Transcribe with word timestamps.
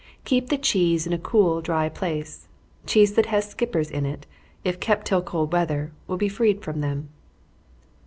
Keep 0.25 0.49
the 0.49 0.57
cheese 0.57 1.05
in 1.05 1.13
a 1.13 1.19
cool, 1.19 1.61
dry 1.61 1.87
place. 1.87 2.47
Cheese 2.87 3.13
that 3.13 3.27
has 3.27 3.47
skippers 3.51 3.91
in 3.91 4.03
it, 4.03 4.25
if 4.63 4.79
kept 4.79 5.05
till 5.05 5.21
cold 5.21 5.53
weather, 5.53 5.91
will 6.07 6.17
be 6.17 6.27
freed 6.27 6.63
from 6.63 6.81
them. 6.81 7.09